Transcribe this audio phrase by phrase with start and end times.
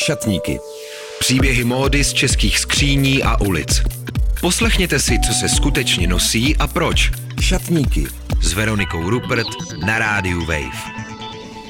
[0.00, 0.60] Šatníky.
[1.18, 3.82] Příběhy módy z českých skříní a ulic.
[4.40, 7.10] Poslechněte si, co se skutečně nosí a proč.
[7.40, 8.06] Šatníky.
[8.42, 9.46] S Veronikou Rupert
[9.86, 11.00] na rádiu Wave.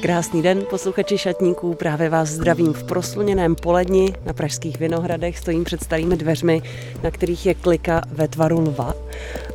[0.02, 1.74] Krásný den, posluchači šatníků.
[1.74, 5.38] Právě vás zdravím v prosluněném poledni na Pražských Vinohradech.
[5.38, 6.62] Stojím před starými dveřmi,
[7.02, 8.94] na kterých je klika ve tvaru lva.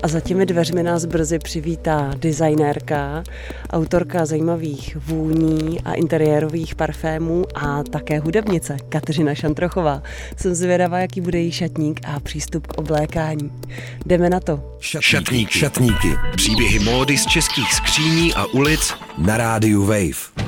[0.06, 3.24] A za těmi dveřmi nás brzy přivítá designérka,
[3.70, 10.04] autorka zajímavých vůní a interiérových parfémů a také hudebnice Kateřina Šantrochová.
[10.38, 13.52] Jsem zvědavá, jaký bude její šatník a přístup k oblékání.
[14.06, 14.78] Jdeme na to.
[14.80, 15.60] Šatníky.
[15.60, 16.10] Šatníky.
[16.36, 20.46] Příběhy módy z českých skříní a ulic na rádiu Wave.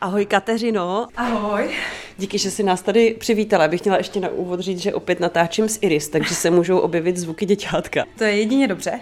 [0.00, 1.06] Ahoj Kateřino.
[1.16, 1.70] Ahoj.
[2.18, 3.68] Díky, že jsi nás tady přivítala.
[3.68, 7.16] Bych chtěla ještě na úvod říct, že opět natáčím s Iris, takže se můžou objevit
[7.16, 8.04] zvuky děťátka.
[8.18, 9.00] To je jedině dobře.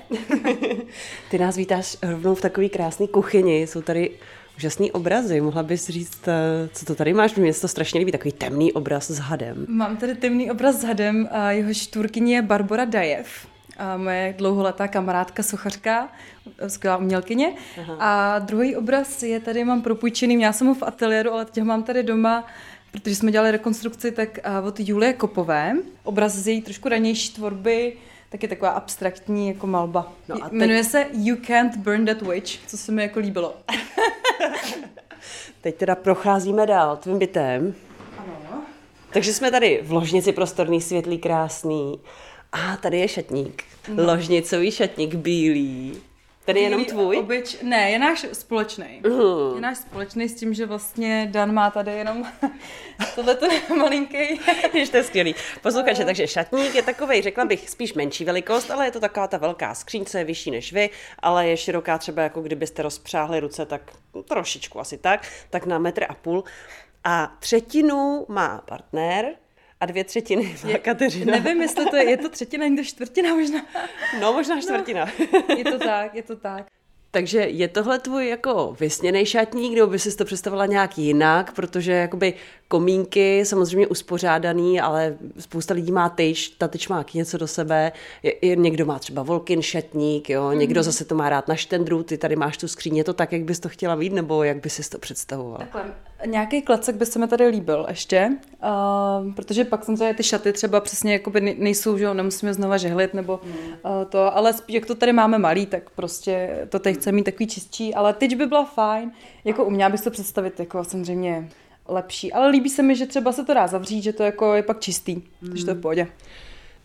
[1.30, 3.66] Ty nás vítáš rovnou v takové krásné kuchyni.
[3.66, 4.10] Jsou tady
[4.56, 5.40] úžasný obrazy.
[5.40, 7.34] Mohla bys říct, eh, co to tady máš?
[7.34, 9.66] Mně se to strašně líbí, takový temný obraz s hadem.
[9.68, 13.46] Mám tady temný obraz s hadem a jeho tvůrkyní je Barbara Dajev
[13.78, 16.08] a moje dlouholetá kamarádka, sochařka,
[16.66, 17.52] skvělá umělkyně.
[17.80, 17.96] Aha.
[18.00, 21.64] A druhý obraz je tady, mám propůjčený, já jsem ho v ateliéru, ale teď ho
[21.64, 22.44] mám tady doma,
[23.00, 25.76] protože jsme dělali rekonstrukci, tak od Julie Kopové.
[26.04, 27.96] Obraz z její trošku ranější tvorby,
[28.28, 30.12] tak je taková abstraktní jako malba.
[30.28, 30.52] No a teď...
[30.52, 33.56] Jmenuje se You Can't Burn That Witch, co se mi jako líbilo.
[35.60, 37.74] teď teda procházíme dál tvým bytem.
[38.18, 38.62] Ano.
[39.12, 42.00] Takže jsme tady v ložnici prostorný, světlý, krásný.
[42.52, 43.64] A tady je šatník.
[43.94, 44.06] No.
[44.06, 45.96] Ložnicový šatník bílý.
[46.46, 47.18] Ten je jenom tvůj?
[47.18, 47.56] Obyč...
[47.62, 49.02] Ne, je náš společný.
[49.06, 49.54] Uh.
[49.54, 52.24] Je náš společný s tím, že vlastně Dan má tady jenom
[53.14, 54.40] tohleto malinký.
[54.72, 55.34] Jež to je skvělý.
[55.62, 59.38] Posluchače, takže šatník je takový, řekla bych, spíš menší velikost, ale je to taková ta
[59.38, 63.66] velká skříň, co je vyšší než vy, ale je široká třeba jako kdybyste rozpřáhli ruce,
[63.66, 63.92] tak
[64.28, 66.44] trošičku asi tak, tak na metr a půl.
[67.04, 69.34] A třetinu má partner,
[69.80, 71.32] a dvě třetiny je, Kateřina.
[71.32, 73.66] Nevím, jestli to je, je to třetina, někdo čtvrtina možná.
[74.20, 75.04] No, možná čtvrtina.
[75.04, 76.66] No, je to tak, je to tak.
[77.10, 81.92] Takže je tohle tvůj jako vysněný šatník, nebo by si to představila nějak jinak, protože
[81.92, 82.34] jakoby
[82.68, 87.92] komínky samozřejmě uspořádaný, ale spousta lidí má tyč, ta tyč má něco do sebe,
[88.22, 90.56] je, je, někdo má třeba volkin šatník, jo, mm-hmm.
[90.56, 93.42] někdo zase to má rád na štendru, ty tady máš tu skříně, to tak, jak
[93.42, 95.58] bys to chtěla mít, nebo jak bys si to představovala?
[95.58, 98.30] Takhle, nějaký klacek by se mi tady líbil ještě,
[98.62, 103.40] uh, protože pak samozřejmě ty šaty třeba přesně jakoby nejsou, že nemusíme znova žehlit, nebo
[103.44, 103.52] mm.
[103.52, 107.22] uh, to, ale spíš, jak to tady máme malý, tak prostě to teď chce mít
[107.22, 109.12] takový čistší, ale teď by byla fajn,
[109.44, 111.48] jako uměla bych to představit jako samozřejmě
[111.88, 112.32] lepší.
[112.32, 114.80] Ale líbí se mi, že třeba se to dá zavřít, že to jako je pak
[114.80, 115.48] čistý, mm.
[115.48, 116.08] takže to je v pohodě.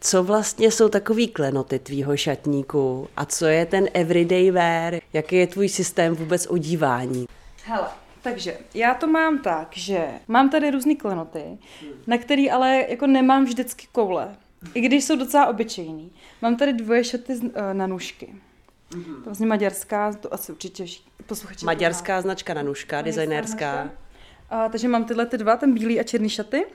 [0.04, 4.96] Co vlastně jsou takový klenoty tvýho šatníku a co je ten everyday wear?
[5.14, 7.26] Jaký je tvůj systém vůbec odívání?
[7.66, 7.88] Hele,
[8.24, 11.58] takže já to mám tak, že mám tady různé klenoty,
[12.08, 14.36] na který ale jako nemám vždycky koule.
[14.74, 16.12] I když jsou docela obyčejný.
[16.42, 18.36] Mám tady dvoje šaty eh, na nůžky.
[18.92, 20.86] To vlastně maďarská, to asi určitě
[21.26, 21.66] posluchači.
[21.66, 23.90] Maďarská značka na nůžka, designérská.
[24.50, 26.66] A, takže mám tyhle ty dva, ten bílý a černý šaty.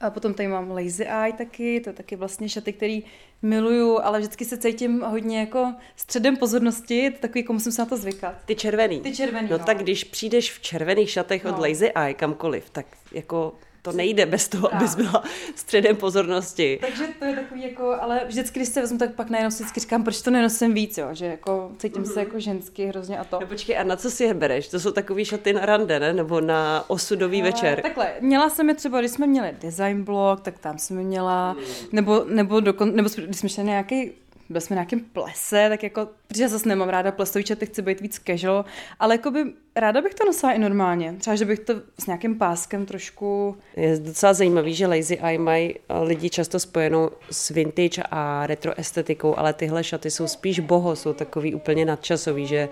[0.00, 3.04] A potom tady mám Lazy Eye taky, to je taky vlastně šaty, který
[3.42, 7.86] miluju, ale vždycky se cítím hodně jako středem pozornosti, to takový, jako musím se na
[7.86, 8.34] to zvykat.
[8.44, 9.00] Ty červený.
[9.00, 9.58] Ty červený, no.
[9.58, 9.64] no.
[9.64, 11.50] tak když přijdeš v červených šatech no.
[11.50, 13.54] od Lazy Eye kamkoliv, tak jako
[13.90, 15.22] to nejde bez toho, abys byla
[15.54, 16.78] středem pozornosti.
[16.80, 19.80] Takže to je takový jako, ale vždycky, když se vezmu, tak pak najednou si vždycky
[19.80, 21.08] říkám, proč to nenosím víc, jo?
[21.12, 22.06] že jako cítím mm-hmm.
[22.06, 22.28] se mhm.
[22.28, 23.40] jako ženský hrozně a to.
[23.40, 24.68] No počkej, a na co si je bereš?
[24.68, 26.12] To jsou takový šaty na rande, ne?
[26.12, 27.82] Nebo na osudový ale, večer?
[27.82, 31.52] Takhle, měla jsem je třeba, když jsme měli design blog, tak tam jsem je měla,
[31.52, 31.60] mm.
[31.92, 34.12] nebo, nebo, dokon, nebo když jsme šli nějaký
[34.48, 37.82] byli jsme na nějakém plese, tak jako, protože já zase nemám ráda plesový čaty, chci
[37.82, 38.64] být víc casual,
[38.98, 39.44] ale jako by
[39.76, 41.14] ráda bych to nosila i normálně.
[41.18, 43.56] Třeba, že bych to s nějakým páskem trošku...
[43.76, 48.78] Je docela zajímavý, že Lazy Eye mají eh, lidi často spojenou s vintage a retro
[48.78, 52.68] estetikou, ale tyhle šaty jsou spíš boho, jsou takový úplně nadčasový, že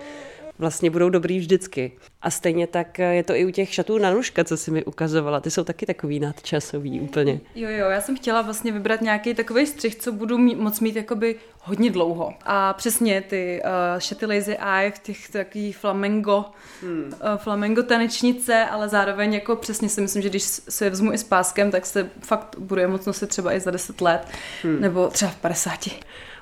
[0.59, 1.91] vlastně budou dobrý vždycky.
[2.21, 5.39] A stejně tak je to i u těch šatů na nůžka, co si mi ukazovala.
[5.39, 7.39] Ty jsou taky takový nadčasový úplně.
[7.55, 10.95] Jo, jo, já jsem chtěla vlastně vybrat nějaký takový střih, co budu mít, moc mít
[10.95, 12.33] jakoby hodně dlouho.
[12.45, 16.45] A přesně ty uh, šaty Lazy Eye v těch takový flamengo,
[16.81, 17.03] hmm.
[17.03, 21.23] uh, flamengo tanečnice, ale zároveň jako přesně si myslím, že když se vezmu i s
[21.23, 24.27] páskem, tak se fakt budu je moc nosit třeba i za 10 let,
[24.63, 24.81] hmm.
[24.81, 25.79] nebo třeba v 50.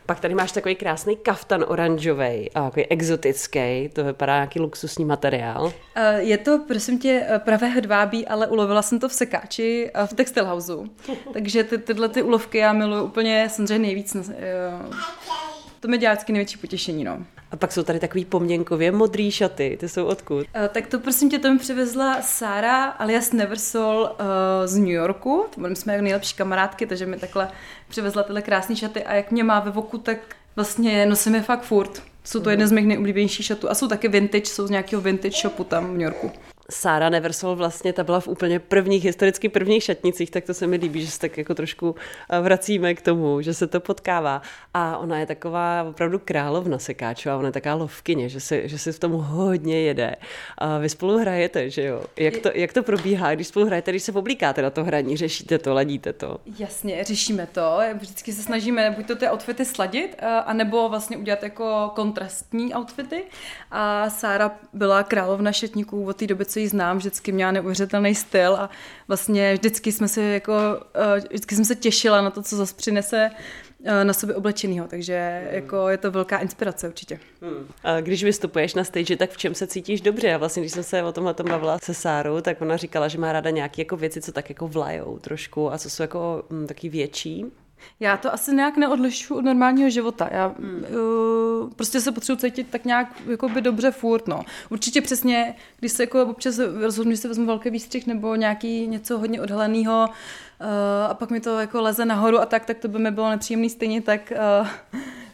[0.06, 5.74] Pak tady máš takový krásný kaftan oranžový, takový exotický, to vypadá nějaký luxusní materiál.
[5.96, 10.08] Eh, je to, prosím tě, eh, pravé hedvábí, ale ulovila jsem to v sekáči eh,
[10.08, 10.74] v Textile House.
[11.34, 14.16] Takže ty, tyhle ty ulovky já miluji úplně samozřejmě nejvíc.
[15.83, 17.25] To mi dělá vždycky největší potěšení, no.
[17.51, 20.38] A pak jsou tady takový poměnkově modrý šaty, ty jsou odkud?
[20.38, 24.18] Uh, tak to prosím tě, to mi přivezla Sára alias Neversol uh,
[24.65, 25.45] z New Yorku.
[25.57, 27.51] My jsme jako nejlepší kamarádky, takže mi takhle
[27.88, 30.18] přivezla tyhle krásné šaty a jak mě má ve voku, tak
[30.56, 32.03] vlastně nosím je fakt furt.
[32.24, 35.38] Jsou to jedny z mých nejoblíbenějších šatů a jsou taky vintage, jsou z nějakého vintage
[35.41, 36.31] shopu tam v New Yorku.
[36.69, 40.75] Sára Neversol vlastně, ta byla v úplně prvních, historicky prvních šatnicích, tak to se mi
[40.75, 41.95] líbí, že se tak jako trošku
[42.30, 44.42] eh, vracíme k tomu, že se to potkává.
[44.74, 48.92] A ona je taková opravdu královna sekáčová, ona je taková lovkyně, že se, že se
[48.92, 50.15] v tom hodně jede.
[50.57, 52.04] A vy spolu hrajete, že jo?
[52.18, 55.57] Jak to, jak to probíhá, když spolu hrajete, když se oblíkáte na to hraní, řešíte
[55.57, 56.38] to, ladíte to?
[56.59, 57.80] Jasně, řešíme to.
[57.94, 63.24] Vždycky se snažíme buď to ty outfity sladit, eh, anebo vlastně udělat jako kontrastní outfity.
[63.71, 68.56] A Sára byla královna šatníků od té doby, co ji znám, vždycky měla neuvěřitelný styl
[68.56, 68.70] a
[69.08, 70.54] vlastně vždycky jsme se jako,
[71.16, 73.32] eh, vždycky jsem se těšila na to, co zase přinese
[73.84, 75.56] eh, na sobě oblečenýho, takže hmm.
[75.56, 77.20] jako je to velká inspirace určitě.
[77.42, 77.68] Hmm.
[77.84, 80.34] A když vystupuješ na stage, tak v čem se cítíš dobře?
[80.34, 83.18] A vlastně, když jsem se o tomhle tom bavila se Sárou, tak ona říkala, že
[83.18, 86.64] má ráda nějaké jako věci, co tak jako vlajou trošku a co jsou jako m,
[86.64, 87.46] hm, taky větší.
[88.00, 90.30] Já to asi nějak neodlišuju od normálního života.
[90.31, 90.85] Já hmm.
[91.63, 94.44] uh, prostě se potřebuji cítit tak nějak jako by dobře furt, no.
[94.69, 99.18] Určitě přesně, když se jako občas rozhodnu, že si vezmu velký výstřih nebo nějaký něco
[99.18, 100.68] hodně odhaleného uh,
[101.09, 103.69] a pak mi to jako leze nahoru a tak, tak to by mi bylo nepříjemný
[103.69, 104.68] stejně tak uh,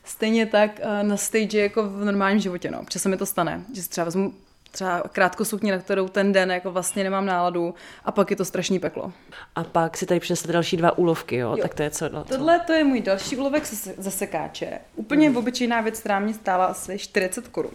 [0.03, 2.83] stejně tak uh, na stage jako v normálním životě, no.
[2.85, 4.33] Přesně mi to stane, že si třeba vezmu
[4.71, 7.75] třeba krátkou sukni, na kterou ten den jako vlastně nemám náladu
[8.05, 9.13] a pak je to strašný peklo.
[9.55, 11.49] A pak si tady přinesli další dva úlovky, jo?
[11.49, 11.61] jo.
[11.61, 12.09] Tak to je co?
[12.09, 12.23] co?
[12.23, 13.65] Tohle to je můj další úlovek
[13.97, 14.79] ze sekáče.
[14.95, 15.37] Úplně mm.
[15.37, 17.71] obyčejná věc, která mě stála asi 40 korun.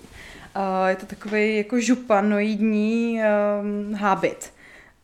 [0.57, 3.21] Uh, je to takový jako županoidní
[3.61, 4.55] um, hábit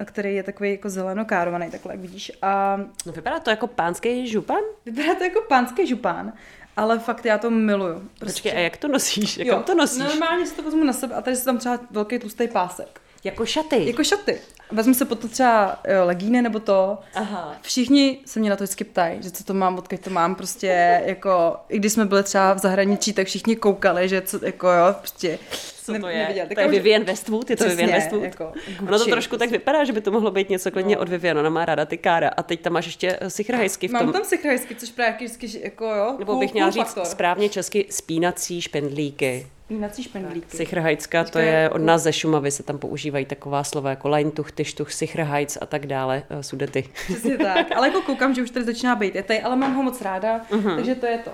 [0.04, 2.32] který je takový jako zelenokárovaný, takhle jak vidíš.
[2.42, 2.80] A...
[3.06, 4.60] No, vypadá to jako pánský župan?
[4.86, 6.32] Vypadá to jako pánský župan
[6.76, 8.10] ale fakt já to miluju.
[8.18, 8.42] Prostě.
[8.42, 9.36] Počkej, a jak to nosíš?
[9.36, 9.98] Jak jo, to nosíš?
[9.98, 12.99] Normálně si to vezmu na sebe a tady si tam třeba velký tlustý pásek.
[13.24, 13.86] Jako šaty?
[13.86, 14.38] Jako šaty.
[14.72, 16.98] Vezmu se potom třeba jo, legíny nebo to.
[17.14, 17.56] Aha.
[17.62, 21.02] Všichni se mě na to vždycky ptají, že co to mám, odkud to mám, prostě
[21.06, 24.94] jako, i když jsme byli třeba v zahraničí, tak všichni koukali, že co, jako jo,
[24.98, 25.38] prostě
[25.82, 26.18] co to je?
[26.18, 26.46] Neviděl.
[26.54, 28.22] To je Vivian Westwood, je to Vivian Westwood.
[28.22, 28.52] Jako
[28.88, 31.02] ono to trošku tak vypadá, že by to mohlo být něco klidně no.
[31.02, 32.30] od Vivian, ona má ráda ty kára.
[32.36, 34.02] A teď tam máš ještě eh, sichrhajsky v tom.
[34.02, 36.16] Mám tam sichrhajsky, což právě vždycky jako jo.
[36.18, 37.04] Nebo bych měla říct faktor.
[37.04, 39.46] správně česky spínací špendlíky.
[39.70, 40.56] Spínací špendlíky.
[40.56, 44.92] Sichrhajcka, to je od nás ze Šumavy, se tam používají taková slova jako lajntuch, tyštuch,
[44.92, 46.88] sichrhajc a tak dále, uh, sudety.
[47.04, 49.14] Přesně tak, ale jako koukám, že už tady začíná být.
[49.14, 50.76] Je tady, ale mám ho moc ráda, uh-huh.
[50.76, 51.30] takže to je to.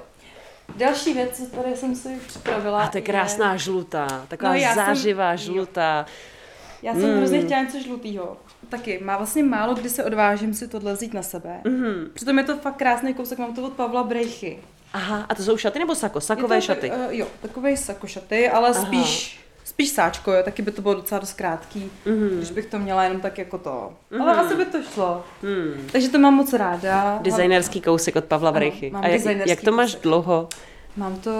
[0.76, 2.82] Další věc, co tady jsem si připravila.
[2.82, 3.58] A to je krásná je...
[3.58, 5.44] žlutá, taková no, zářivá jsem...
[5.44, 6.06] žlutá.
[6.82, 7.16] Já jsem mm.
[7.16, 8.36] hrozně chtěla něco žlutýho.
[8.68, 11.60] Taky, má vlastně málo, kdy se odvážím si tohle vzít na sebe.
[11.64, 12.08] Mm-hmm.
[12.14, 14.58] Přitom je to fakt krásný kousek, mám to od Pavla Brejchy.
[14.96, 16.20] Aha, a to jsou šaty nebo sako?
[16.20, 16.90] Sakové to, šaty?
[16.90, 18.86] Uh, jo, takové sako šaty, ale Aha.
[18.86, 22.36] spíš spíš sáčko, jo, taky by to bylo docela dost krátký, mm-hmm.
[22.36, 23.92] když bych to měla jenom tak jako to.
[24.12, 24.22] Mm-hmm.
[24.22, 25.24] Ale asi by to šlo.
[25.42, 25.88] Mm.
[25.92, 27.18] Takže to mám moc ráda.
[27.22, 28.92] Designerský kousek od Pavla Vrejchy.
[28.94, 30.02] A jak, jak to máš kousek.
[30.02, 30.48] dlouho?
[30.96, 31.30] Mám to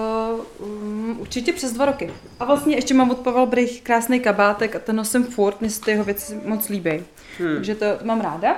[0.58, 2.12] um, určitě přes dva roky.
[2.41, 5.81] A vlastně ještě mám od Pavel Brich krásný kabátek a ten nosím furt, mě se
[5.81, 7.05] ty jeho věci moc líbí.
[7.38, 7.55] Hmm.
[7.55, 8.56] Takže to mám ráda.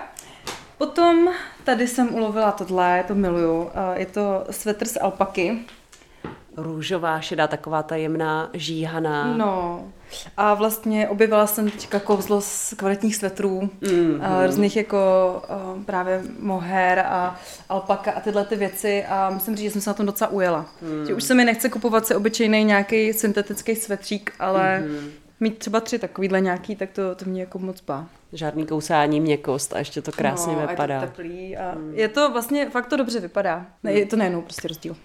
[0.78, 1.28] Potom
[1.64, 3.70] tady jsem ulovila tohle, to miluju.
[3.94, 5.58] Je to svetr z alpaky
[6.56, 9.36] růžová, šedá, taková ta jemná, žíhaná.
[9.36, 9.84] No.
[10.36, 14.46] A vlastně objevila jsem teďka kouzlo z kvalitních svetrů, mm-hmm.
[14.46, 14.98] různých jako
[15.86, 17.36] právě moher a
[17.68, 20.66] alpaka a tyhle ty věci a musím říct, že jsem se na tom docela ujela.
[20.82, 21.06] Mm.
[21.06, 25.10] Že už se mi nechce kupovat si obyčejný nějaký syntetický svetřík, ale mm-hmm.
[25.40, 28.06] Mít třeba tři takovýhle nějaký, tak to, to mě jako moc bá.
[28.32, 30.98] Žádný kousání, měkost a ještě to krásně no, vypadá.
[30.98, 31.94] A je to teplý a mm.
[31.94, 33.66] je to vlastně, fakt to dobře vypadá.
[33.82, 34.96] Ne, je to nejenom prostě rozdíl.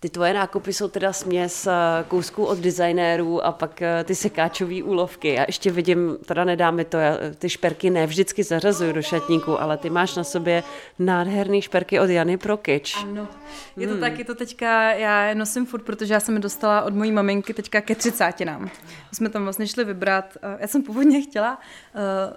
[0.00, 1.72] Ty tvoje nákupy jsou teda směs eh,
[2.08, 5.28] kousků od designérů a pak eh, ty sekáčové úlovky.
[5.28, 9.76] Já ještě vidím, teda nedáme to, já ty šperky ne vždycky zařazuju do šatníku, ale
[9.76, 10.62] ty máš na sobě
[10.98, 12.96] nádherný šperky od Jany Prokyč.
[13.02, 13.28] Ano,
[13.76, 14.00] je to hmm.
[14.00, 17.12] tak, je to teďka, já je nosím furt, protože já jsem je dostala od mojí
[17.12, 18.62] maminky teďka ke třicátinám.
[18.62, 18.70] My
[19.12, 21.58] jsme tam vlastně šli vybrat, eh, já jsem původně chtěla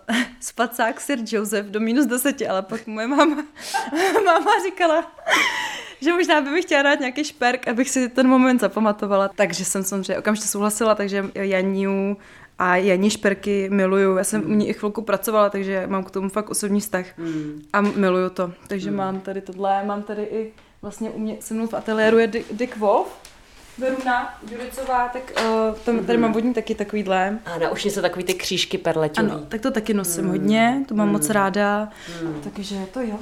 [0.10, 3.36] uh, spacák Sir Joseph do minus deseti, ale pak moje máma,
[4.26, 5.12] máma říkala,
[6.02, 9.28] že možná by mi chtěla dát nějaký šperk, abych si ten moment zapamatovala.
[9.36, 12.18] Takže jsem samozřejmě okamžitě souhlasila, takže Janiu
[12.60, 14.18] a Janí šperky miluju.
[14.18, 17.62] Já jsem u ní i chvilku pracovala, takže mám k tomu fakt osobní vztah mm.
[17.74, 18.52] a miluju to.
[18.68, 18.98] Takže mm.
[18.98, 20.52] mám tady tohle, mám tady i
[20.82, 23.08] vlastně u mě se mnou v ateliéru je Dick Wolf,
[23.78, 27.40] Veruna Juricová, tak uh, tam, tady mám vodní taky takovýhle.
[27.46, 29.32] A na ušní jsou takový ty křížky perleťový.
[29.32, 30.30] Ano, tak to taky nosím mm.
[30.30, 31.14] hodně, to mám mm.
[31.14, 31.90] moc ráda,
[32.24, 32.42] mm.
[32.54, 33.20] takže to jo.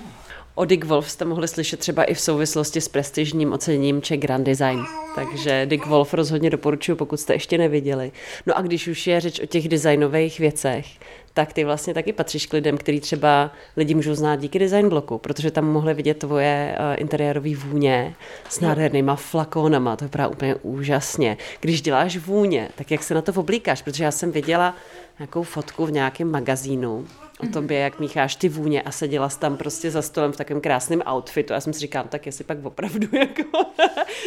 [0.59, 4.45] O Dick Wolf jste mohli slyšet třeba i v souvislosti s prestižním oceněním Czech Grand
[4.45, 4.83] Design.
[5.15, 8.11] Takže Dick Wolf rozhodně doporučuji, pokud jste ještě neviděli.
[8.45, 10.85] No a když už je řeč o těch designových věcech,
[11.33, 15.17] tak ty vlastně taky patříš k lidem, který třeba lidi můžou znát díky design bloku,
[15.17, 18.15] protože tam mohli vidět tvoje uh, interiérové vůně
[18.49, 21.37] s nádhernýma flakónama, to vypadá úplně úžasně.
[21.59, 24.75] Když děláš vůně, tak jak se na to oblíkáš, protože já jsem viděla
[25.19, 27.05] nějakou fotku v nějakém magazínu,
[27.39, 30.61] o tobě, jak mícháš ty vůně a seděla jsi tam prostě za stolem v takovém
[30.61, 31.53] krásném outfitu.
[31.53, 33.43] Já jsem si říkala, tak jestli pak opravdu jako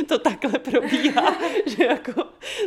[0.08, 1.36] to takhle probíhá,
[1.66, 2.24] že jako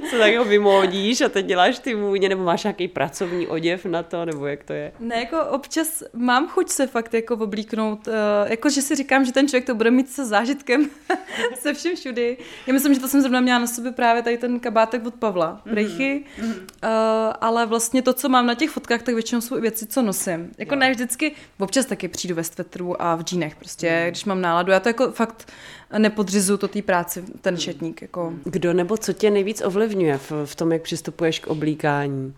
[0.09, 4.03] se tak ho vymodíš a teď děláš ty vůně, nebo máš nějaký pracovní oděv na
[4.03, 4.91] to, nebo jak to je?
[4.99, 8.13] Ne, jako občas mám chuť se fakt jako oblíknout, uh,
[8.45, 10.89] jako že si říkám, že ten člověk to bude mít se zážitkem
[11.55, 12.37] se všem všudy.
[12.67, 15.61] Já myslím, že to jsem zrovna měla na sobě právě tady ten kabátek od Pavla,
[15.65, 16.53] Brejchy, mm-hmm.
[16.53, 20.32] uh, ale vlastně to, co mám na těch fotkách, tak většinou jsou věci, co nosím
[20.37, 20.55] nosím.
[20.57, 24.09] Jako ne vždycky, občas taky přijdu ve svetru a v džínech prostě, mm.
[24.09, 24.71] když mám náladu.
[24.71, 25.51] Já to jako fakt
[25.97, 28.01] nepodřizu to té práci, ten šetník.
[28.01, 28.33] Jako.
[28.43, 32.33] Kdo nebo co tě nejvíc ovlivňuje v, v tom, jak přistupuješ k oblíkání?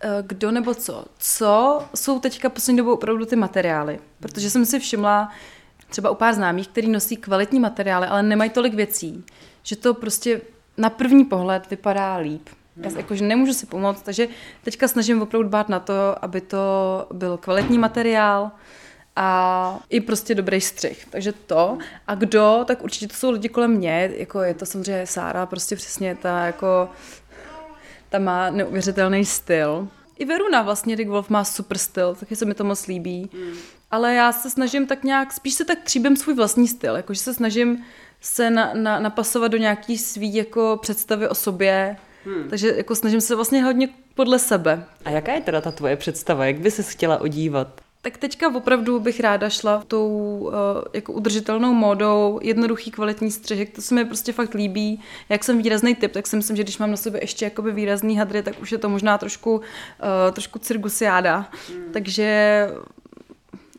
[0.00, 1.04] Eh, kdo nebo co?
[1.18, 3.98] Co jsou teďka poslední dobou opravdu ty materiály?
[4.20, 5.32] Protože jsem si všimla
[5.88, 9.24] třeba u pár známých, který nosí kvalitní materiály, ale nemají tolik věcí,
[9.62, 10.40] že to prostě
[10.76, 12.48] na první pohled vypadá líp.
[12.76, 14.28] Já jakože nemůžu si pomoct, takže
[14.64, 18.50] teďka snažím opravdu dbát na to, aby to byl kvalitní materiál
[19.16, 21.06] a i prostě dobrý střih.
[21.10, 21.78] Takže to.
[22.06, 25.76] A kdo, tak určitě to jsou lidi kolem mě, jako je to samozřejmě Sára, prostě
[25.76, 26.88] přesně ta jako
[28.08, 29.88] ta má neuvěřitelný styl.
[30.18, 33.30] I Veruna vlastně, Dick Wolf má super styl, taky se mi to moc líbí.
[33.32, 33.52] Mm.
[33.90, 37.34] Ale já se snažím tak nějak, spíš se tak tříbím svůj vlastní styl, jakože se
[37.34, 37.84] snažím
[38.20, 42.48] se na, na, napasovat do nějaký svý jako představy o sobě, Hmm.
[42.48, 44.84] Takže jako snažím se vlastně hodně podle sebe.
[45.04, 46.46] A jaká je teda ta tvoje představa?
[46.46, 47.80] Jak by se chtěla odívat?
[48.04, 50.52] Tak teďka opravdu bych ráda šla tou uh,
[50.92, 55.00] jako udržitelnou módou, jednoduchý kvalitní střihy, to se mi prostě fakt líbí.
[55.28, 58.16] Jak jsem výrazný typ, tak si myslím, že když mám na sobě ještě jakoby výrazný
[58.16, 59.62] hadry, tak už je to možná trošku, uh,
[60.32, 61.50] trošku cirkusiáda.
[61.68, 61.92] Hmm.
[61.92, 62.68] Takže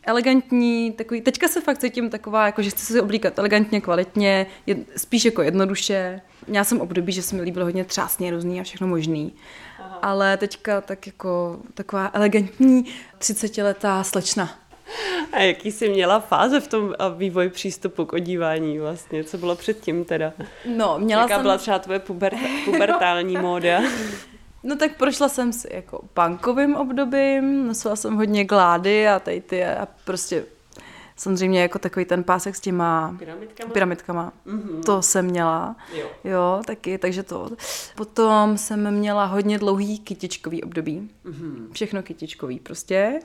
[0.04, 4.78] elegantní, takový, teďka se fakt cítím taková, jako že chci se oblíkat elegantně, kvalitně, jed,
[4.98, 6.22] spíš jako jednoduše.
[6.48, 9.34] Měla jsem období, že se mi líbilo hodně třásně různý a všechno možný.
[9.80, 10.00] Aha.
[10.02, 12.86] Ale teďka tak jako taková elegantní
[13.20, 14.50] 30-letá slečna.
[15.32, 19.24] A jaký jsi měla fáze v tom vývoji přístupu k odívání vlastně?
[19.24, 20.34] Co bylo předtím teda?
[20.66, 21.42] No, měla Jaká jsem...
[21.42, 22.36] byla třeba tvoje puber...
[22.66, 23.82] pubertální móda?
[24.66, 29.66] No tak prošla jsem si jako punkovým obdobím, nosila jsem hodně glády a tady ty
[29.66, 30.46] a prostě
[31.24, 34.34] samozřejmě jako takový ten pásek s těma pyramidkama, pyramidkama.
[34.48, 34.84] Mm-hmm.
[34.86, 36.08] to jsem měla, jo.
[36.24, 37.50] jo, taky, takže to.
[37.96, 41.72] Potom jsem měla hodně dlouhý kytičkový období, mm-hmm.
[41.72, 43.20] všechno kytičkový prostě,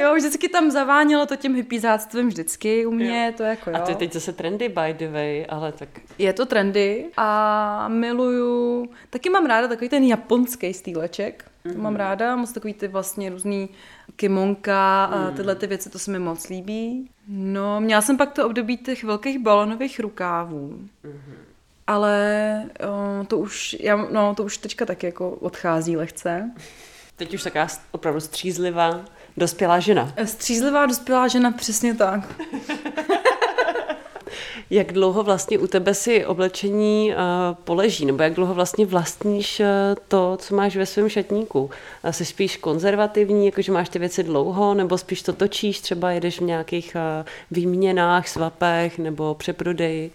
[0.00, 3.32] jo, vždycky tam zavánělo to tím hypizáctvím vždycky u mě, jo.
[3.36, 3.76] to jako jo.
[3.76, 5.88] A to je teď zase trendy by the way, ale tak.
[6.18, 11.74] Je to trendy a miluju, taky mám ráda takový ten japonský stýleček, Mm-hmm.
[11.74, 13.68] To mám ráda, moc takový ty vlastně různý
[14.16, 15.36] kimonka a mm.
[15.36, 17.10] tyhle ty věci, to se mi moc líbí.
[17.28, 20.78] No, měla jsem pak to období těch velkých balonových rukávů.
[21.04, 21.34] Mm-hmm.
[21.86, 26.50] Ale o, to už, já, no, to už teďka taky jako odchází lehce.
[27.16, 29.04] Teď už taková opravdu střízlivá,
[29.36, 30.12] dospělá žena.
[30.24, 32.20] Střízlivá, dospělá žena, přesně tak.
[34.72, 37.16] Jak dlouho vlastně u tebe si oblečení uh,
[37.64, 39.66] poleží, nebo jak dlouho vlastně vlastníš uh,
[40.08, 41.70] to, co máš ve svém šatníku?
[42.10, 46.44] Jsi spíš konzervativní, jakože máš ty věci dlouho, nebo spíš to točíš, třeba jedeš v
[46.44, 50.10] nějakých uh, výměnách, svapech nebo přeprodeji?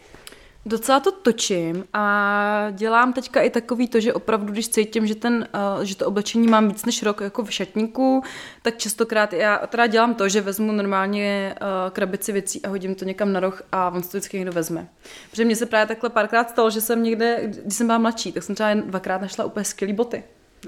[0.68, 5.48] Docela to točím a dělám teďka i takový to, že opravdu, když cítím, že, ten,
[5.78, 8.24] uh, že to oblečení mám víc než rok jako v šatníku,
[8.62, 13.06] tak častokrát já teda dělám to, že vezmu normálně uh, krabici věcí a hodím to
[13.06, 14.88] někam na roh a on to vždycky někdo vezme.
[15.30, 18.44] Protože mně se právě takhle párkrát stalo, že jsem někde, když jsem byla mladší, tak
[18.44, 20.24] jsem třeba dvakrát našla úplně skvělé boty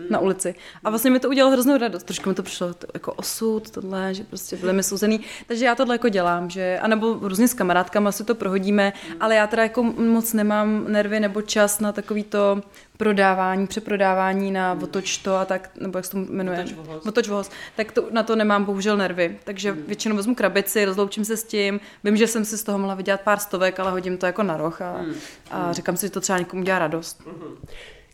[0.09, 0.55] na ulici.
[0.83, 2.03] A vlastně mi to udělalo hroznou radost.
[2.03, 5.19] Trošku mi to přišlo to, jako osud, tohle, že prostě byly mi souzený.
[5.47, 9.47] Takže já tohle jako dělám, že, anebo různě s kamarádkama si to prohodíme, ale já
[9.47, 12.61] teda jako moc nemám nervy nebo čas na takový to
[12.97, 16.65] prodávání, přeprodávání na otoč to a tak, nebo jak se to jmenuje?
[17.07, 17.49] Otoč vohoz.
[17.75, 19.39] Tak to, na to nemám bohužel nervy.
[19.43, 19.83] Takže hmm.
[19.87, 21.79] většinou vezmu krabici, rozloučím se s tím.
[22.03, 24.57] Vím, že jsem si z toho mohla vydělat pár stovek, ale hodím to jako na
[24.57, 25.13] roh a, hmm.
[25.51, 27.21] a říkám si, že to třeba někomu dělá radost.
[27.25, 27.57] Hmm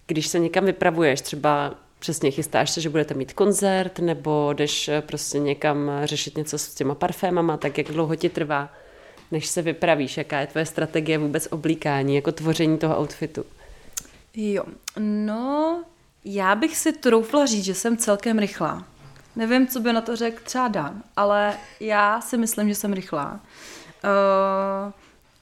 [0.08, 5.02] když se někam vypravuješ, třeba přesně chystáš se, že budete mít koncert, nebo jdeš eh,
[5.02, 8.70] prostě někam řešit něco s těma parfémama, tak jak dlouho ti trvá,
[9.32, 13.46] než se vypravíš, jaká je tvoje strategie vůbec oblíkání, jako tvoření toho outfitu?
[14.36, 14.64] Jo,
[15.00, 15.84] no,
[16.26, 18.86] já bych si troufla říct, že jsem celkem rychlá.
[19.36, 23.40] Nevím, co by na to řekl třeba Dan, ale já si myslím, že jsem rychlá.
[24.04, 24.92] Uh,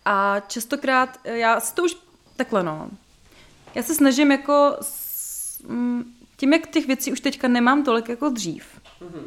[0.06, 1.98] a častokrát, já si to už
[2.36, 2.90] takhle no,
[3.76, 6.04] já se snažím jako s, mm,
[6.38, 8.66] tím, jak těch věcí už teďka nemám tolik jako dřív,
[9.02, 9.24] mm-hmm.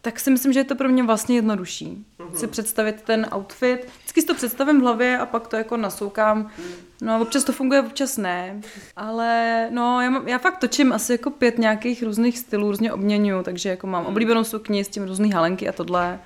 [0.00, 2.04] tak si myslím, že je to pro mě vlastně jednodušší.
[2.18, 2.34] Mm-hmm.
[2.34, 6.38] Si představit ten outfit, vždycky si to představím v hlavě a pak to jako nasoukám.
[6.38, 6.64] Mm.
[7.02, 8.60] No občas to funguje, občas ne.
[8.96, 13.42] Ale no, já, mám, já fakt točím asi jako pět nějakých různých stylů, různě obměňuju,
[13.42, 16.20] takže jako mám oblíbenou sukni s tím různý halenky a tohle.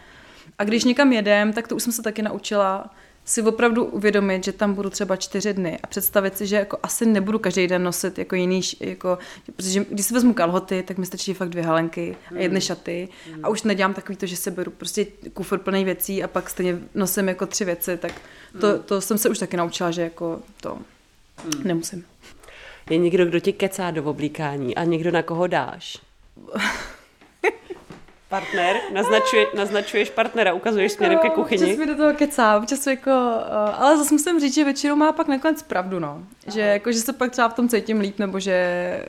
[0.59, 2.91] A když někam jedem, tak to už jsem se taky naučila
[3.27, 7.07] si opravdu uvědomit, že tam budu třeba čtyři dny a představit si, že jako asi
[7.07, 9.19] nebudu každý den nosit jako jiný, jako,
[9.57, 12.67] protože když si vezmu kalhoty, tak mi stačí fakt dvě halenky a jedny hmm.
[12.67, 13.45] šaty mm.
[13.45, 16.79] a už nedělám takový to, že si beru prostě kufr plný věcí a pak stejně
[16.95, 18.13] nosím jako tři věci, tak
[18.61, 18.83] to, mm.
[18.83, 20.79] to jsem se už taky naučila, že jako to
[21.65, 22.05] nemusím.
[22.91, 25.99] Je někdo, kdo ti kecá do oblíkání a někdo, na koho dáš?
[28.29, 31.63] partner, naznačuje, naznačuješ partnera, ukazuješ směrem ke kuchyni.
[31.63, 35.13] Občas mi do toho kecá, občas jako, uh, ale zase musím říct, že většinou má
[35.13, 36.23] pak nakonec pravdu, no.
[36.47, 39.05] Že, jako, že se pak třeba v tom cítím líp, nebo že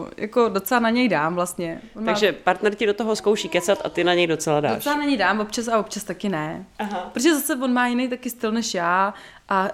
[0.00, 1.80] uh, jako docela na něj dám vlastně.
[1.96, 2.38] On Takže má...
[2.44, 4.76] partner ti do toho zkouší kecat a ty na něj docela dáš.
[4.76, 6.64] Docela na něj dám, občas a občas taky ne.
[6.78, 7.10] Aha.
[7.12, 9.14] Protože zase on má jiný taky styl než já
[9.48, 9.68] a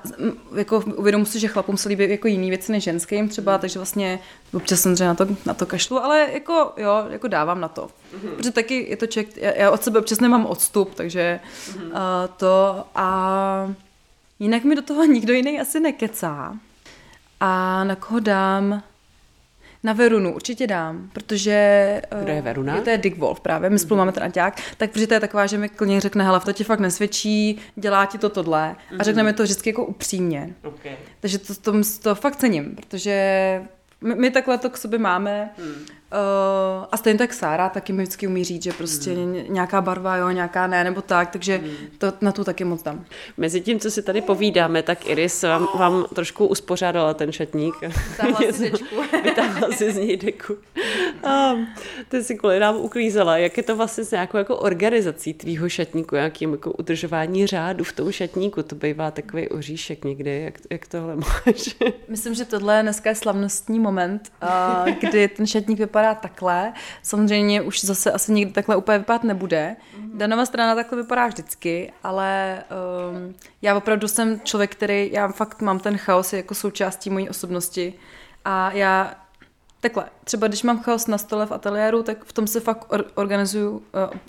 [0.55, 4.19] jako uvědomuji si, že chlapům se líbí jako jiný věci než ženským třeba, takže vlastně
[4.55, 7.87] občas samozřejmě na to, na to kašlu, ale jako jo, jako dávám na to.
[7.87, 8.37] Mm-hmm.
[8.37, 11.87] Protože taky je to člověk, já, já od sebe občas nemám odstup, takže mm-hmm.
[11.87, 13.75] uh, to a
[14.39, 16.57] jinak mi do toho nikdo jiný asi nekecá.
[17.41, 18.83] A na koho dám?
[19.85, 22.03] Na Verunu určitě dám, protože...
[22.23, 22.77] Kdo je eh, Veruna?
[22.77, 23.99] Je to je Dick Wolf právě, my spolu mm-hmm.
[23.99, 26.65] máme ten Aťák, tak protože to je taková, že mi klidně řekne, hele, to ti
[26.65, 28.97] fakt nesvědčí, dělá ti to tohle mm-hmm.
[28.99, 30.55] a řekne mi to vždycky jako upřímně.
[30.63, 30.97] Okay.
[31.21, 31.73] Takže to, to,
[32.03, 33.63] to fakt cením, protože
[34.01, 35.51] my, my takhle to k sobě máme.
[35.59, 35.87] Hmm.
[36.13, 39.37] Uh, a stejně tak Sára taky mi vždycky umí říct, že prostě hmm.
[39.49, 41.71] nějaká barva, jo, nějaká ne, nebo tak, takže hmm.
[41.99, 43.05] to na tu taky moc dám.
[43.37, 47.75] Mezi tím, co si tady povídáme, tak Iris vám, vám trošku uspořádala ten šatník.
[47.81, 48.97] Vytáhla si dečku.
[49.25, 50.57] Vytáhla si z něj deku.
[51.25, 51.53] A
[52.09, 53.39] ty si kvůli nám uklízela.
[53.39, 57.93] Jak je to vlastně s nějakou jako organizací tvýho šatníku, jakým jako udržování řádu v
[57.93, 58.63] tom šatníku?
[58.63, 60.43] To bývá takový oříšek někdy.
[60.43, 61.77] Jak, jak tohle máš?
[62.09, 64.33] Myslím, že tohle je dneska slavnostní moment,
[65.01, 66.73] kdy ten šatník vypadá vypadá takhle.
[67.03, 69.77] Samozřejmě už zase asi nikdy takhle úplně vypadat nebude.
[69.77, 70.17] Mm-hmm.
[70.17, 75.79] Danová strana takhle vypadá vždycky, ale um, já opravdu jsem člověk, který, já fakt mám
[75.79, 77.95] ten chaos jako součástí mojí osobnosti
[78.45, 79.15] a já
[79.83, 83.05] Takhle, třeba když mám chaos na stole v ateliéru, tak v tom se fakt or-
[83.15, 83.83] organizuju, uh,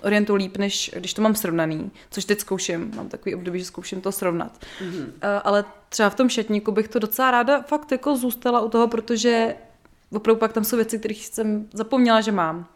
[0.03, 4.01] orientuju líp, než když to mám srovnaný, což teď zkouším, mám takový období, že zkouším
[4.01, 4.51] to srovnat.
[4.81, 5.05] Mm-hmm.
[5.05, 5.11] Uh,
[5.43, 9.55] ale třeba v tom šatníku bych to docela ráda fakt jako zůstala u toho, protože
[10.13, 12.67] opravdu pak tam jsou věci, které jsem zapomněla, že mám.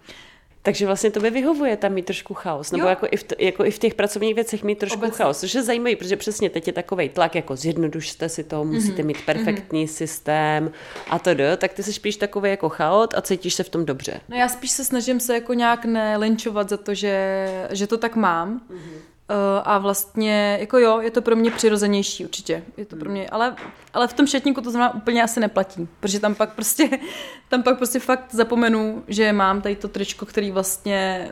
[0.67, 3.71] Takže vlastně to by vyhovuje tam mít trošku chaos, nebo jako i, v, jako i
[3.71, 5.17] v těch pracovních věcech mít trošku Obecně.
[5.17, 9.01] chaos, což je zajímavé, protože přesně teď je takový tlak, jako zjednodušte si to, musíte
[9.01, 9.05] mm-hmm.
[9.05, 9.91] mít perfektní mm-hmm.
[9.91, 10.71] systém
[11.09, 14.21] a to tak ty jsi spíš takový jako chaot a cítíš se v tom dobře.
[14.29, 18.15] No já spíš se snažím se jako nějak nelinčovat za to, že, že to tak
[18.15, 19.16] mám, mm-hmm.
[19.29, 22.63] Uh, a vlastně, jako jo, je to pro mě přirozenější určitě.
[22.77, 23.55] Je to pro mě, ale,
[23.93, 26.89] ale v tom šatníku to znamená úplně asi neplatí, protože tam pak prostě,
[27.49, 31.31] tam pak prostě fakt zapomenu, že mám tady to tričko, který vlastně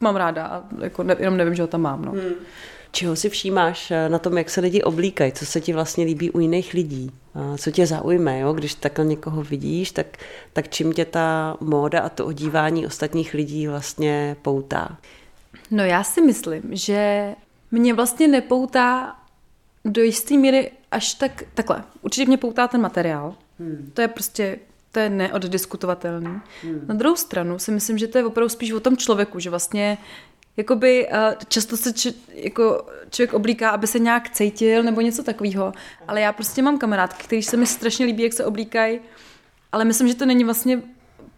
[0.00, 2.12] mám ráda a jako ne, jenom nevím, že ho tam mám, no.
[2.12, 2.32] Hmm.
[2.92, 6.30] Čeho si všímáš eh, na tom, jak se lidi oblíkají, co se ti vlastně líbí
[6.30, 7.10] u jiných lidí,
[7.58, 8.52] co tě zaujme, jo?
[8.52, 10.06] když takhle někoho vidíš, tak,
[10.52, 14.98] tak čím tě ta móda a to odívání ostatních lidí vlastně poutá?
[15.70, 17.34] No já si myslím, že
[17.70, 19.16] mě vlastně nepoutá
[19.84, 21.84] do jisté míry až tak, takhle.
[22.02, 23.34] Určitě mě poutá ten materiál.
[23.58, 23.90] Hmm.
[23.94, 24.58] To je prostě,
[24.92, 26.40] to je neoddiskutovatelný.
[26.62, 26.84] Hmm.
[26.86, 29.98] Na druhou stranu si myslím, že to je opravdu spíš o tom člověku, že vlastně
[30.56, 31.08] jakoby
[31.48, 35.72] často se č, jako člověk oblíká, aby se nějak cítil nebo něco takového,
[36.08, 39.00] ale já prostě mám kamarádky, který se mi strašně líbí, jak se oblíkají,
[39.72, 40.82] ale myslím, že to není vlastně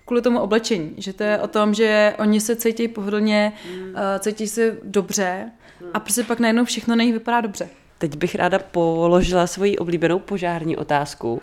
[0.05, 3.83] kvůli tomu oblečení, že to je o tom, že oni se cítí pohodlně, mm.
[3.83, 5.91] uh, cítí se dobře mm.
[5.95, 7.69] a prostě pak najednou všechno na nich vypadá dobře.
[8.03, 11.43] Teď bych ráda položila svoji oblíbenou požární otázku,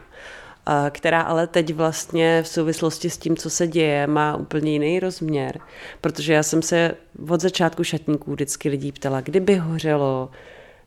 [0.69, 4.99] eh, která ale teď vlastně v souvislosti s tím, co se děje, má úplně jiný
[4.99, 5.59] rozměr.
[6.01, 6.95] Protože já jsem se
[7.29, 10.29] od začátku šatníků vždycky lidí ptala, kdyby hořelo,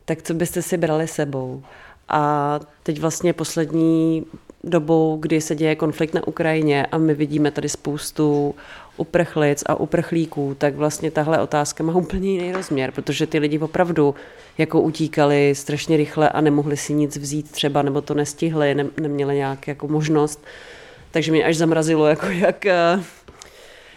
[0.05, 1.63] tak co byste si brali sebou?
[2.09, 4.25] A teď vlastně poslední
[4.63, 8.55] dobou, kdy se děje konflikt na Ukrajině a my vidíme tady spoustu
[8.97, 14.15] uprchlic a uprchlíků, tak vlastně tahle otázka má úplně jiný rozměr, protože ty lidi opravdu
[14.57, 19.35] jako utíkali strašně rychle a nemohli si nic vzít třeba, nebo to nestihli, ne, neměli
[19.35, 20.45] nějak jako možnost.
[21.11, 22.65] Takže mě až zamrazilo, jako jak,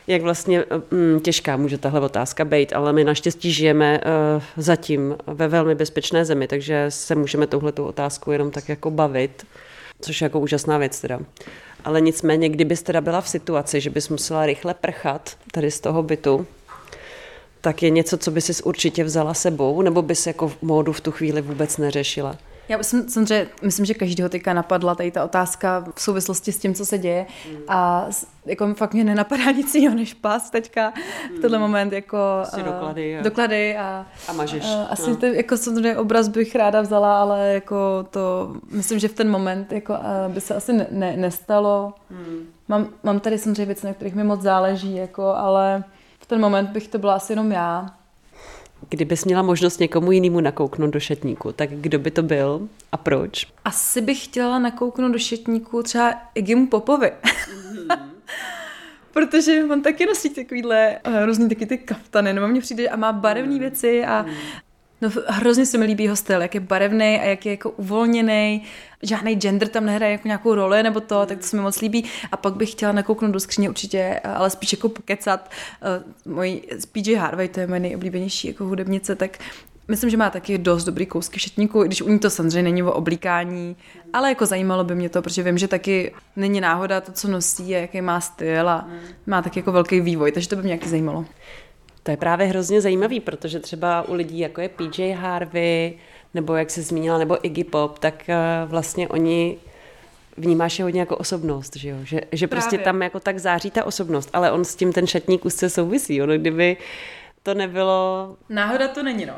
[0.06, 5.48] jak vlastně mm, těžká může tahle otázka být, ale my naštěstí žijeme uh, zatím ve
[5.48, 9.46] velmi bezpečné zemi, takže se můžeme touhletou otázku jenom tak jako bavit,
[10.00, 11.20] což je jako úžasná věc teda.
[11.84, 16.02] Ale nicméně, kdybys teda byla v situaci, že bys musela rychle prchat tady z toho
[16.02, 16.46] bytu,
[17.60, 21.00] tak je něco, co by si určitě vzala sebou, nebo bys jako v módu v
[21.00, 22.36] tu chvíli vůbec neřešila?
[22.68, 26.74] Já myslím, samozřejmě, myslím, že každýho teďka napadla tady ta otázka v souvislosti s tím,
[26.74, 27.58] co se děje mm.
[27.68, 28.06] a
[28.46, 30.92] jako fakt mě nenapadá nic jiného než pas teďka
[31.36, 32.18] v tenhle moment jako
[32.58, 34.64] uh, doklady, a, doklady a, a mažeš.
[34.64, 35.16] Uh, asi no.
[35.16, 39.72] ty, jako samozřejmě obraz bych ráda vzala, ale jako to myslím, že v ten moment
[39.72, 41.94] jako uh, by se asi ne, ne, nestalo.
[42.10, 42.46] Mm.
[42.68, 45.84] Mám, mám tady samozřejmě věci, na kterých mi moc záleží, jako, ale
[46.18, 47.94] v ten moment bych to byla asi jenom já.
[48.88, 53.46] Kdybys měla možnost někomu jinému nakouknout do šatníku, tak kdo by to byl a proč?
[53.64, 57.12] Asi bych chtěla nakouknout do šatníku třeba Igimu Popovi.
[57.22, 57.98] Mm-hmm.
[59.12, 63.12] Protože on taky nosí takovýhle uh, různý taky ty kaftany, nebo mně přijde a má
[63.12, 63.58] barevné mm.
[63.58, 64.34] věci a mm.
[65.00, 68.62] No hrozně se mi líbí jeho styl, jak je barevný a jak je jako uvolněný.
[69.02, 72.04] Žádný gender tam nehraje jako nějakou roli nebo to, tak to se mi moc líbí.
[72.32, 75.50] A pak bych chtěla nakouknout do skříně určitě, ale spíš jako pokecat.
[76.26, 79.38] Uh, můj PJ Harvey, to je moje nejoblíbenější jako hudebnice, tak
[79.88, 82.92] Myslím, že má taky dost dobrý kousky šatníku, když u ní to samozřejmě není o
[82.92, 83.76] oblíkání,
[84.12, 87.76] ale jako zajímalo by mě to, protože vím, že taky není náhoda to, co nosí
[87.76, 88.88] a jaký má styl a
[89.26, 91.24] má taky jako velký vývoj, takže to by mě nějaký zajímalo.
[92.06, 95.98] To je právě hrozně zajímavý, protože třeba u lidí, jako je PJ Harvey,
[96.34, 99.56] nebo jak se zmínila, nebo Iggy Pop, tak eh, vlastně oni
[100.36, 101.96] vnímáš je hodně jako osobnost, že jo?
[102.04, 105.44] Že, že prostě tam jako tak září ta osobnost, ale on s tím ten šatník
[105.44, 106.22] úzce souvisí.
[106.22, 106.76] Ono kdyby
[107.42, 108.36] to nebylo...
[108.48, 109.34] Náhoda to není, no.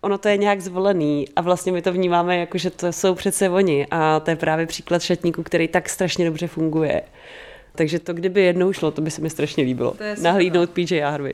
[0.00, 3.50] Ono to je nějak zvolený a vlastně my to vnímáme jako, že to jsou přece
[3.50, 7.02] oni a to je právě příklad šatníku, který tak strašně dobře funguje.
[7.74, 9.94] Takže to, kdyby jednou šlo, to by se mi strašně líbilo.
[10.22, 11.32] Nahlídnout PJ Harvey.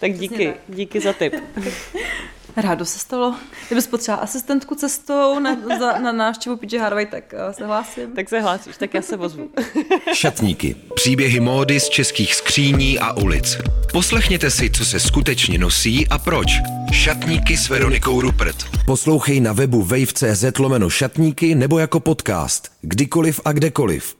[0.00, 0.56] Tak díky, tak.
[0.68, 1.34] díky za tip.
[2.56, 3.34] Rádo se stalo.
[3.66, 8.12] Kdybys potřeba asistentku cestou na, za, na návštěvu PJ Harvey, tak uh, se hlásím.
[8.12, 9.50] Tak se hlásíš, tak já se vozvu.
[10.14, 10.76] Šatníky.
[10.94, 13.58] Příběhy módy z českých skříní a ulic.
[13.92, 16.48] Poslechněte si, co se skutečně nosí a proč.
[16.92, 18.56] Šatníky s Veronikou Rupert.
[18.86, 22.72] Poslouchej na webu wave.cz lomeno šatníky nebo jako podcast.
[22.80, 24.19] Kdykoliv a kdekoliv.